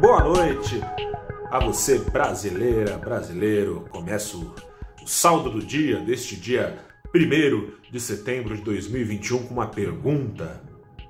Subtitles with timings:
[0.00, 0.80] boa noite
[1.50, 3.84] a você, brasileira, brasileiro.
[3.90, 4.54] Começo
[5.02, 6.78] o saldo do dia, deste dia
[7.14, 10.62] 1 de setembro de 2021, com uma pergunta.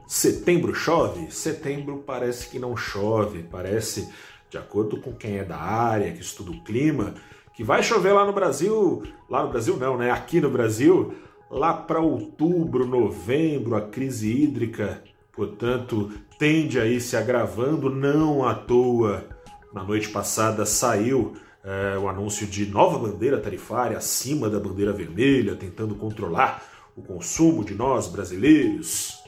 [0.08, 1.30] Setembro chove?
[1.30, 4.08] Setembro parece que não chove, parece,
[4.50, 7.14] de acordo com quem é da área, que estuda o clima,
[7.54, 10.10] que vai chover lá no Brasil, lá no Brasil não, né?
[10.10, 11.14] Aqui no Brasil,
[11.48, 15.00] lá para outubro, novembro, a crise hídrica,
[15.32, 19.24] portanto, tende aí se agravando, não à toa.
[19.72, 21.34] Na noite passada saiu
[21.64, 26.62] é, o anúncio de nova bandeira tarifária acima da bandeira vermelha, tentando controlar
[26.96, 29.18] o consumo de nós brasileiros.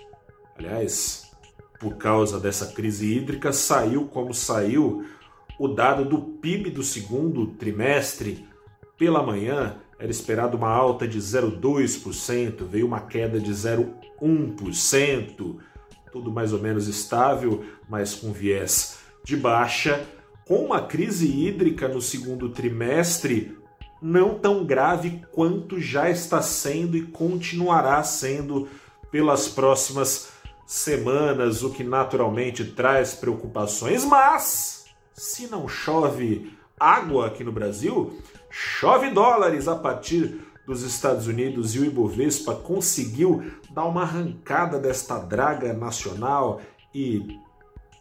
[0.57, 1.31] Aliás,
[1.79, 5.05] por causa dessa crise hídrica, saiu como saiu
[5.59, 8.47] o dado do PIB do segundo trimestre.
[8.97, 15.59] Pela manhã, era esperado uma alta de 0,2%, veio uma queda de 0,1%,
[16.13, 20.05] tudo mais ou menos estável, mas com viés de baixa,
[20.47, 23.57] com uma crise hídrica no segundo trimestre
[24.01, 28.69] não tão grave quanto já está sendo e continuará sendo
[29.11, 30.33] pelas próximas
[30.67, 38.19] semanas, o que naturalmente traz preocupações, mas se não chove água aqui no Brasil,
[38.51, 45.19] chove dólares a partir dos Estados Unidos e o Ibovespa conseguiu dar uma arrancada desta
[45.19, 46.61] draga nacional
[46.95, 47.39] e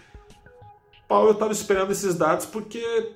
[1.08, 3.14] Paulo estava esperando esses dados porque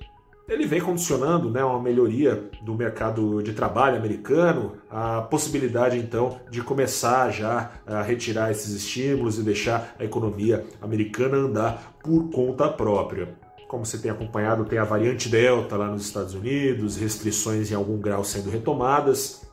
[0.49, 6.61] ele vem condicionando né, uma melhoria do mercado de trabalho americano, a possibilidade então de
[6.61, 13.37] começar já a retirar esses estímulos e deixar a economia americana andar por conta própria.
[13.67, 17.99] Como você tem acompanhado, tem a variante Delta lá nos Estados Unidos, restrições em algum
[17.99, 19.47] grau sendo retomadas.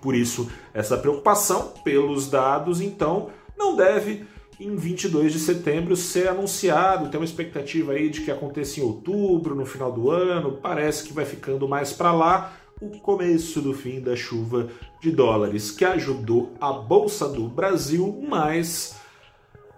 [0.00, 4.24] Por isso, essa preocupação pelos dados, então, não deve
[4.58, 7.08] em 22 de setembro ser anunciado.
[7.08, 10.58] Tem uma expectativa aí de que aconteça em outubro, no final do ano.
[10.62, 14.68] Parece que vai ficando mais para lá o começo do fim da chuva
[15.00, 18.96] de dólares, que ajudou a Bolsa do Brasil, mas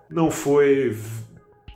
[0.08, 0.96] não foi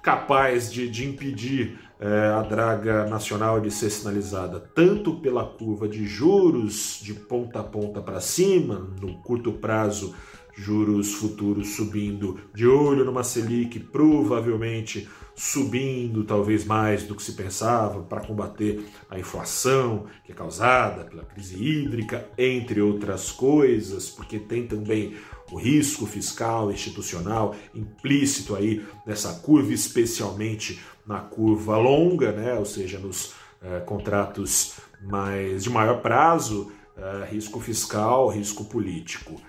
[0.02, 6.06] capaz de, de impedir é, a draga nacional de ser sinalizada tanto pela curva de
[6.06, 10.14] juros de ponta a ponta para cima, no curto prazo
[10.56, 18.02] juros futuros subindo, de olho numa Selic provavelmente subindo talvez mais do que se pensava
[18.02, 24.66] para combater a inflação que é causada pela crise hídrica, entre outras coisas, porque tem
[24.66, 25.16] também
[25.50, 32.54] o risco fiscal institucional implícito aí nessa curva, especialmente na curva longa, né?
[32.54, 33.32] ou seja, nos
[33.62, 39.40] eh, contratos mais de maior prazo, eh, risco fiscal, risco político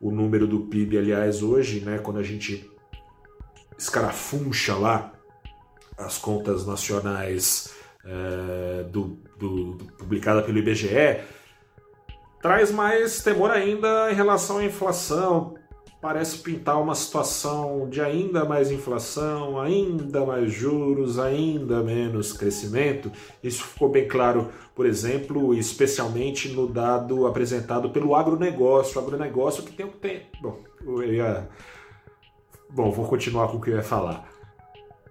[0.00, 2.70] o número do PIB, aliás, hoje, né, quando a gente
[3.76, 5.12] escarafuncha lá
[5.96, 7.72] as contas nacionais
[8.04, 11.20] é, do, do, do, publicada pelo IBGE,
[12.40, 15.57] traz mais temor ainda em relação à inflação.
[16.00, 23.10] Parece pintar uma situação de ainda mais inflação, ainda mais juros, ainda menos crescimento.
[23.42, 29.00] Isso ficou bem claro, por exemplo, especialmente no dado apresentado pelo agronegócio.
[29.00, 30.26] O agronegócio que tem o tempo.
[30.40, 31.48] Bom, eu ia.
[32.70, 34.28] Bom, vou continuar com o que eu ia falar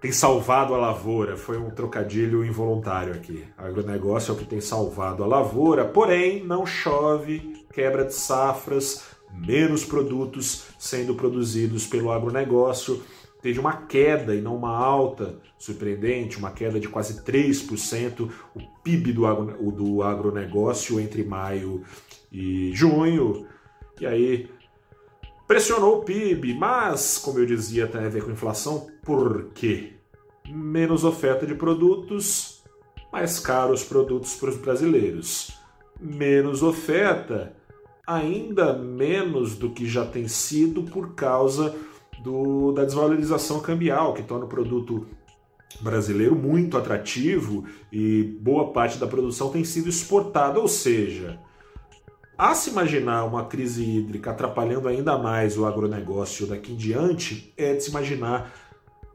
[0.00, 1.36] tem salvado a lavoura.
[1.36, 3.44] Foi um trocadilho involuntário aqui.
[3.56, 9.84] Agronegócio é o que tem salvado a lavoura, porém não chove, quebra de safras, menos
[9.84, 13.02] produtos sendo produzidos pelo agronegócio.
[13.40, 18.30] Teve uma queda e não uma alta surpreendente, uma queda de quase 3%.
[18.54, 21.84] O PIB do, agro, do agronegócio entre maio
[22.32, 23.46] e junho.
[24.00, 24.50] E aí
[25.46, 29.94] pressionou o PIB, mas, como eu dizia, tem a ver com inflação, por quê?
[30.46, 32.62] Menos oferta de produtos,
[33.12, 35.58] mais caros produtos para os brasileiros.
[36.00, 37.56] Menos oferta,
[38.08, 41.76] ainda menos do que já tem sido por causa
[42.22, 45.06] do, da desvalorização cambial, que torna o produto
[45.82, 51.38] brasileiro muito atrativo e boa parte da produção tem sido exportada, ou seja,
[52.36, 57.74] a se imaginar uma crise hídrica atrapalhando ainda mais o agronegócio daqui em diante, é
[57.74, 58.50] de se imaginar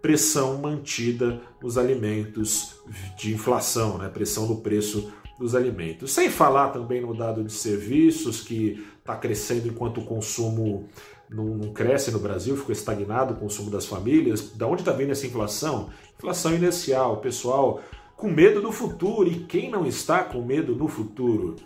[0.03, 2.75] pressão mantida nos alimentos
[3.17, 4.07] de inflação, né?
[4.07, 6.11] pressão no preço dos alimentos.
[6.11, 10.87] Sem falar também no dado de serviços, que está crescendo enquanto o consumo
[11.29, 14.51] não, não, cresce no Brasil, ficou estagnado o consumo das famílias.
[14.51, 15.89] Da onde está vindo essa inflação?
[16.17, 17.81] Inflação inicial, pessoal
[18.15, 19.27] com medo do futuro.
[19.27, 21.57] E quem não está com medo no futuro?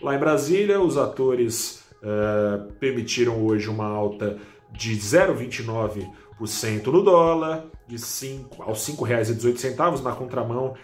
[0.00, 4.36] Lá em Brasília, os atores uh, permitiram hoje uma alta
[4.72, 10.74] de 0,29% no dólar, de 5 aos R$ 5,18 na contramão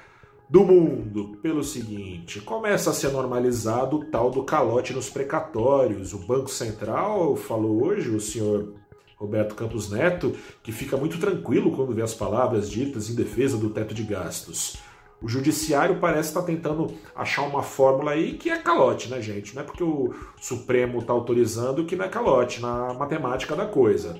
[0.48, 1.38] do mundo.
[1.42, 6.14] Pelo seguinte, começa a ser normalizado o tal do calote nos precatórios.
[6.14, 8.74] O Banco Central falou hoje, o senhor
[9.16, 13.70] Roberto Campos Neto, que fica muito tranquilo quando vê as palavras ditas em defesa do
[13.70, 14.76] teto de gastos.
[15.20, 19.54] O judiciário parece estar tá tentando achar uma fórmula aí que é calote, né, gente?
[19.54, 24.16] Não é porque o Supremo está autorizando que não é calote na matemática da coisa.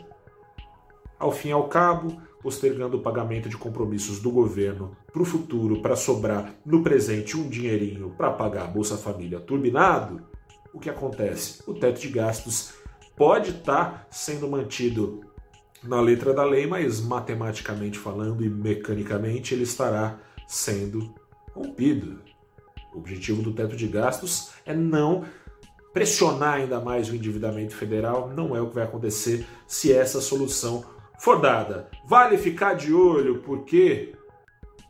[1.17, 5.82] Ao fim e ao cabo, postergando o pagamento de compromissos do governo para o futuro,
[5.82, 10.23] para sobrar no presente um dinheirinho para pagar a Bolsa Família turbinado,
[10.73, 11.62] o que acontece?
[11.67, 12.75] O teto de gastos
[13.17, 15.20] pode estar tá sendo mantido
[15.82, 21.14] na letra da lei, mas matematicamente falando e mecanicamente ele estará sendo
[21.55, 22.20] rompido.
[22.94, 25.25] O objetivo do teto de gastos é não
[25.93, 30.85] pressionar ainda mais o endividamento federal, não é o que vai acontecer se essa solução
[31.19, 31.88] for dada.
[32.06, 34.15] Vale ficar de olho porque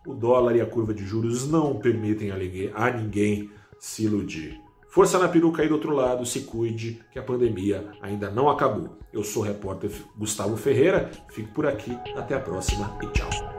[0.06, 4.60] o dólar e a curva de juros não permitem a ninguém se iludir.
[4.88, 8.98] Força na peruca aí do outro lado, se cuide, que a pandemia ainda não acabou.
[9.12, 13.57] Eu sou o repórter Gustavo Ferreira, fico por aqui, até a próxima e tchau.